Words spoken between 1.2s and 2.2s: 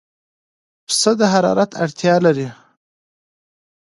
حرارت اړتیا